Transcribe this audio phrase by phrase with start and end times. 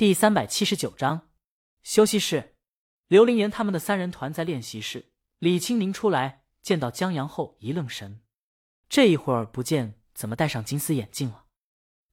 [0.00, 1.28] 第三百七十九章
[1.82, 2.56] 休息室。
[3.08, 5.12] 刘灵言他们的三人团在练习室。
[5.38, 8.22] 李青宁出来，见到江阳后一愣神，
[8.88, 11.44] 这一会儿不见，怎么戴上金丝眼镜了？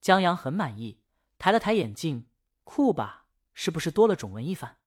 [0.01, 0.99] 江阳很满意，
[1.37, 2.27] 抬了抬眼镜，
[2.65, 3.27] 酷吧？
[3.53, 4.79] 是不是多了种文艺范？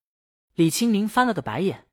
[0.52, 1.88] 李青宁翻了个白眼，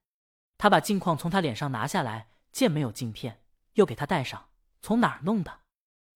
[0.57, 3.41] 他把镜框从他脸上拿下来，见没有镜片，
[3.75, 4.49] 又给他戴上。
[4.81, 5.61] 从哪儿弄的？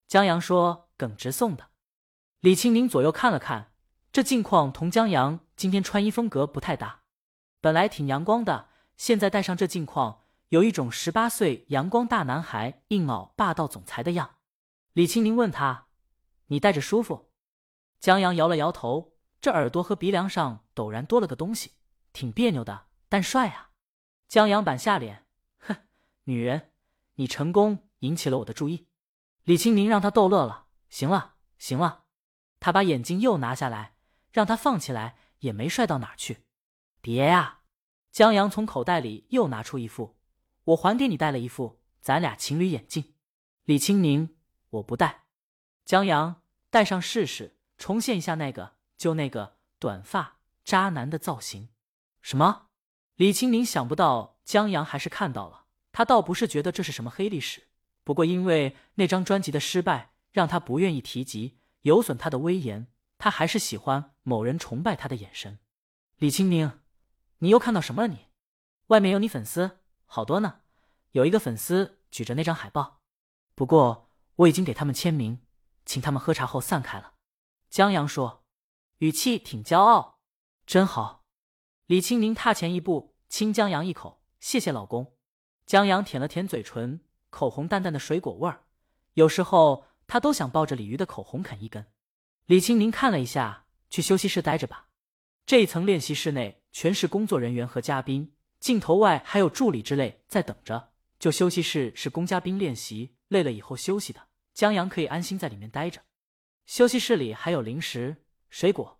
[0.09, 1.69] 江阳说：“耿直送的。”
[2.41, 3.70] 李青宁左右看了看。
[4.11, 7.03] 这镜框同江阳今天穿衣风格不太搭，
[7.61, 14.35] 本来挺阳光的，现在戴上这镜框，有一种十八岁阳光大男孩硬拗霸道总裁的样。
[14.91, 15.87] 李青宁问他
[16.47, 17.31] ：“你戴着舒服？”
[18.01, 21.71] 江阳摇了摇头：“这耳朵和鼻梁上陡然多了个东西，
[22.11, 23.69] 挺别扭的，但帅啊。”
[24.27, 25.25] 江阳板下脸
[25.59, 25.77] ：“哼，
[26.25, 26.71] 女人，
[27.15, 28.89] 你成功引起了我的注意。”
[29.45, 32.03] 李青宁让他逗乐了：“行了，行了。”
[32.59, 33.93] 他把眼镜又拿下来。
[34.31, 36.43] 让他放起来也没帅到哪去，
[37.01, 37.59] 别呀！
[38.11, 40.17] 江阳从口袋里又拿出一副，
[40.65, 43.13] 我还给你戴了一副，咱俩情侣眼镜。
[43.63, 44.35] 李青宁，
[44.69, 45.23] 我不戴。
[45.85, 51.69] 江阳，戴上试试，重现一下那个，就那个短发渣男的造型。
[52.21, 52.67] 什么？
[53.15, 57.67] 李青宁想不到江阳还是看到了，他倒不是觉得这是什么黑历史，
[58.03, 62.87] 不过因为那张专辑的失败，让他不愿意提及，有损他的威严。
[63.17, 65.59] 他还是喜欢某人崇拜他的眼神。
[66.17, 66.79] 李青宁，
[67.39, 68.07] 你又看到什么了？
[68.07, 68.27] 你
[68.87, 70.61] 外面有你粉丝，好多呢。
[71.11, 73.01] 有一个粉丝举着那张海报，
[73.55, 75.39] 不过我已经给他们签名，
[75.85, 77.13] 请他们喝茶后散开了。
[77.69, 78.45] 江阳说，
[78.99, 80.19] 语气挺骄傲。
[80.65, 81.25] 真好。
[81.87, 85.17] 李青宁踏前一步，亲江阳一口，谢谢老公。
[85.65, 88.63] 江阳舔了舔嘴唇，口红淡淡的水果味儿，
[89.13, 91.87] 有时候他都想抱着鲤鱼的口红啃一根。
[92.45, 93.60] 李青宁看了一下，
[93.91, 94.87] 去休息室待着吧。
[95.45, 100.89] 这一层练习室内全是工作人员和嘉宾，镜头外还有助理之类在等着。
[101.19, 104.21] 就休息室是供嘉宾练习，累了以后休息的。
[104.53, 106.01] 江阳可以安心在里面待着。
[106.65, 108.99] 休息室里还有零食、水果。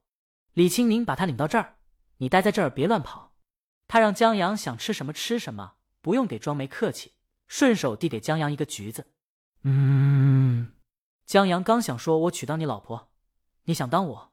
[0.54, 1.78] 李青宁把他领到这儿，
[2.18, 3.34] 你待在这儿别乱跑。
[3.88, 7.14] 他让江阳想吃什么吃什么，不用给庄梅客气，
[7.48, 9.08] 顺手递给江阳一个橘子。
[9.64, 10.74] 嗯，
[11.26, 13.12] 江阳刚想说我娶当你老婆。
[13.64, 14.31] 你想当我？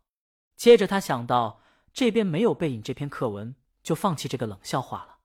[0.58, 1.60] 接着他想到
[1.92, 3.54] 这边没有背影这篇课文，
[3.84, 5.18] 就放弃这个冷笑话了。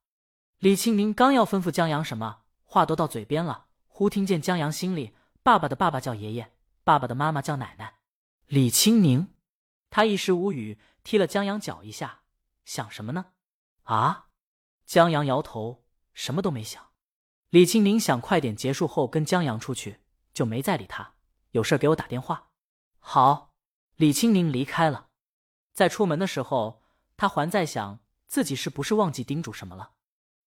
[0.59, 6.51] 李青宁刚要吩咐江阳什么，话都到嘴边了，忽听见江阳心里爸爸的爸爸叫爷爷，
[6.83, 7.95] 爸爸的妈妈叫奶奶。
[8.45, 9.33] 李青宁，
[9.89, 12.21] 他一时无语，踢了江阳脚一下，
[12.63, 13.25] 想什么呢？
[13.85, 14.27] 啊？
[14.85, 15.83] 江阳摇头，
[16.13, 16.89] 什么都没想。
[17.49, 20.01] 李青宁想快点结束后跟江阳出去，
[20.31, 21.15] 就没再理他。
[21.51, 22.49] 有事给我打电话。
[22.99, 23.49] 好。
[23.95, 25.09] 李青宁离开了，
[25.73, 26.83] 在出门的时候，
[27.17, 29.91] 他还在想自己是不是忘记叮嘱什么了。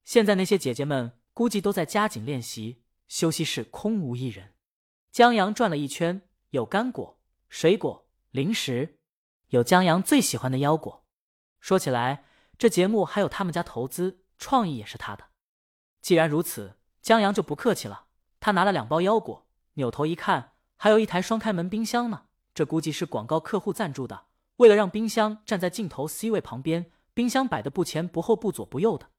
[0.04, 4.54] 现在那些姐姐们估计都在加紧练习，休息室空无一人。
[5.10, 8.98] 江阳转了一圈，有干果、水果、零食，
[9.48, 11.04] 有江阳最喜欢的腰果。
[11.58, 12.24] 说起来，
[12.56, 15.24] 这节目还有他们家投资，创意也是他的。
[16.00, 18.06] 既然如此，江阳就不客气了。
[18.38, 22.26] 他拿了两包腰果，扭头一看，还有一台双开门冰箱呢。
[22.54, 24.25] 这估计是广告客户赞助的，
[24.56, 29.10] 为了让冰箱站在镜头 C 位旁边，冰箱摆的不前不后不左不右的。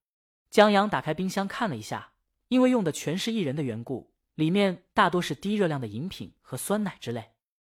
[0.49, 2.13] 江阳打开冰箱看了一下，
[2.47, 7.33] 因为用的全是艺人的缘故，里面大多是低热量的饮品和酸奶之类。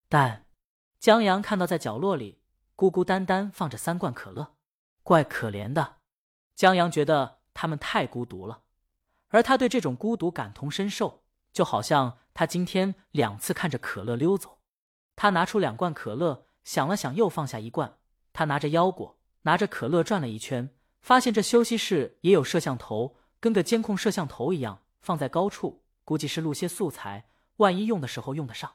[0.09, 0.47] 但
[0.99, 2.41] 江阳看到在角落里
[2.77, 4.55] 孤孤单单放着三罐可乐，
[5.03, 5.97] 怪可怜的。
[6.55, 8.63] 江阳觉得他们太孤独了，
[9.29, 14.59] 而他对这种孤独感同身受，就好像他今天两次看着可乐溜走。
[15.17, 17.97] 他拿出两罐可乐，想了想，又放下一罐。
[18.35, 20.69] 他拿着腰果，拿着可乐转了一圈，
[21.01, 28.71] 发现这休息室也有摄像头，跟个监控摄像头一样，放在高处，估计是录些素材，万一用的时候用得上。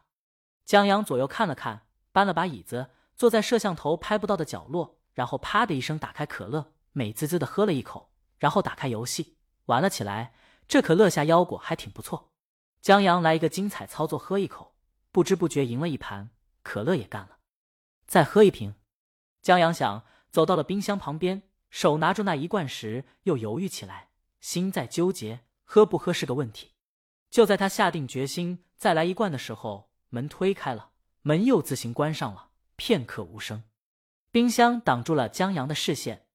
[0.66, 8.10] 江阳左右看了看，搬了把椅子，坐在摄像头拍不到的角落，然后啪的一声打开可乐，美滋滋的喝了一口，
[8.40, 10.34] 然后打开游戏玩了起来。
[10.68, 12.32] 这可乐下腰果还挺不错。
[12.82, 14.74] 江阳来一个精彩操作，喝一口。
[15.12, 16.32] 不知不觉赢了一盘，
[16.64, 17.38] 可乐也干了，
[18.14, 18.76] 再喝一瓶。
[19.42, 26.74] 江阳想走到了冰箱旁边，手拿住那一罐时又犹豫起来，心在纠结，喝不喝是个问题。
[27.32, 30.92] 就在他下定决心再来一罐的时候，门推开了，
[31.24, 33.64] 门又自行关上了，片刻无声。
[34.30, 36.28] 冰箱挡住了江阳的视线，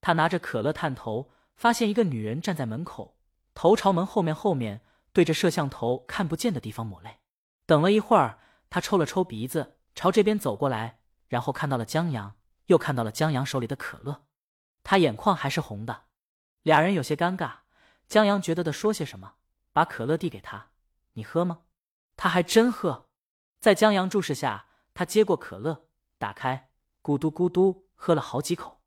[0.00, 3.16] 他拿着可乐探头，发现一个女人站在门口，
[3.54, 4.82] 头朝门后面，后面
[5.12, 7.18] 对着摄像头看不见的地方抹泪。
[7.66, 8.38] 等了一会儿，
[8.70, 11.00] 他抽了抽鼻子，朝这边走过来，
[11.34, 12.36] 然后看到了江阳，
[12.66, 14.24] 又看到了江阳手里的可乐，
[14.84, 16.04] 他眼眶还是红的。
[16.62, 17.62] 俩人有些尴尬，
[18.06, 19.34] 江阳觉得的说些什么，
[19.72, 20.70] 把可乐递给他
[21.14, 21.62] ：“你喝吗？”
[22.16, 23.08] 他还真喝。
[23.58, 25.88] 在江阳注视下，他接过可乐，
[26.18, 26.70] 打开，
[27.02, 28.80] 咕嘟咕嘟喝了好几口。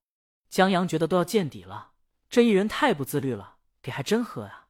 [0.47, 1.91] 江阳觉得都要见底了，
[2.29, 4.69] 这一人太不自律了，给还真喝啊！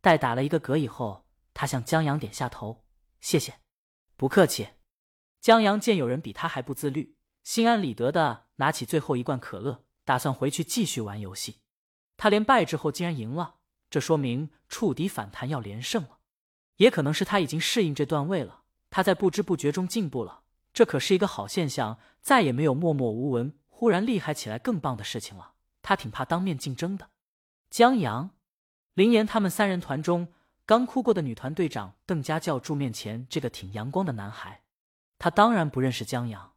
[0.00, 1.24] 待打了一个嗝以后，
[1.54, 2.84] 他向江阳点下头
[3.22, 3.60] ：“谢谢，
[4.16, 4.70] 不客气。”
[5.44, 11.60] 江阳见有人比他还不自律，心安理得的拿起最后一罐可乐，打算回去继续玩游戏。
[12.16, 13.56] 他连败之后竟然赢了，
[13.90, 16.20] 这说明触底反弹要连胜了。
[16.76, 21.98] 也可能是他已经适应这段位了，他在不知不觉中进步了，这可是一个好现象。
[22.22, 25.52] 再也没有默默无闻，忽然厉害起来更棒的事情了。
[25.82, 27.10] 他挺怕当面竞争的。
[27.68, 28.30] 江阳、
[28.94, 30.32] 林岩他们三人团中，
[30.64, 34.62] 刚哭过的女团队长邓家教住面前这个挺阳光的男孩。
[35.24, 36.52] 他当然不认识江阳，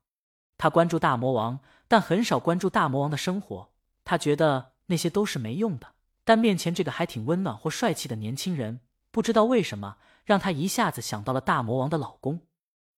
[0.58, 3.72] 他关注大魔王，但很少关注大魔王的生活。
[4.04, 5.94] 他觉得那些都是没用的。
[6.26, 12.42] 但面前这个还挺温暖或帅气的年轻人，不知道为什么让他一下子想到了大魔王的老公。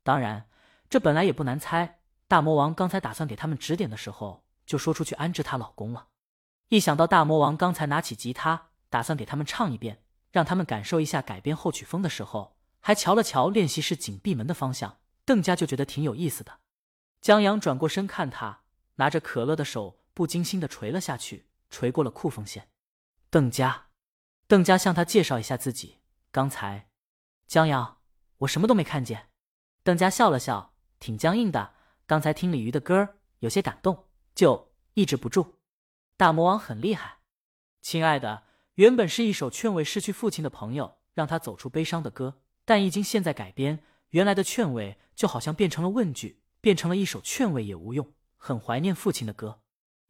[0.01, 0.47] 当然，
[0.89, 1.99] 这本来也不难猜。
[2.27, 6.07] 大魔王刚才打算给他们指点的时候，就说出去安置她老公了。
[6.69, 10.01] 一想到大魔王刚才拿起吉他，打算给他们唱一遍，
[10.31, 14.97] 让他们感受一下改编后曲风的时候，还瞧了瞧练习室紧闭门的方向。
[15.29, 16.61] 邓家就觉得挺有意思的。
[17.21, 18.61] 江阳转过身看他，
[18.95, 22.69] 拿着可乐的手不经心的垂了下去，垂过了裤缝线。
[23.29, 23.89] 邓家，
[24.47, 25.99] 邓家向他介绍一下自己。
[26.31, 26.89] 刚才，
[27.45, 27.99] 江阳，
[28.39, 29.27] 我什么都没看见。
[29.83, 31.75] 邓家笑了笑，挺僵硬的。
[32.07, 35.59] 刚才听李鱼的歌，有些感动，就抑制不住。
[36.17, 37.19] 大魔王很厉害，
[37.83, 43.83] 亲爱的，原本是一首劝慰失去父亲的朋友，让他走出悲伤的歌，但一经现在改编。
[44.09, 49.61] 原来的劝慰就好像变成了问句，变成了一首劝慰也无用、很怀念父亲的歌，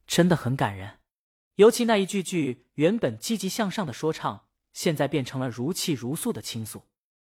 [0.08, 1.00] 真的很感人。
[1.56, 6.88] 尤其那一句句原本积极向上的说唱，现在变成了如泣如诉的倾诉，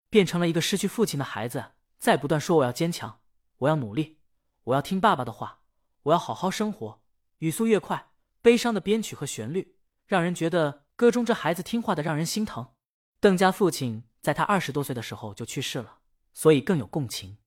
[0.08, 3.20] 变成了一个失去父亲的孩子在不断说：“我要坚强，
[3.58, 4.18] 我要努力，
[4.64, 5.62] 我要听爸爸的话，
[6.04, 7.02] 我要好好生活。”
[7.38, 8.10] 语速越快，
[8.42, 9.76] 悲伤的编曲和旋律
[10.06, 12.74] 让人觉得歌中这孩子听话的让人心疼。
[13.18, 15.99] 邓家父亲在他二十多岁的时候就去世了。
[16.32, 17.38] 所以更有共情。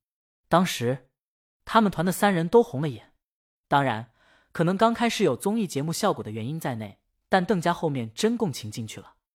[0.48, 1.10] 当时，
[1.66, 3.14] 他们团的三人都红了眼。
[3.68, 4.12] 当然，
[4.52, 7.00] 可能刚开始有综艺节目效果的原因在内，
[7.30, 9.16] 但邓家后面真共情进去了。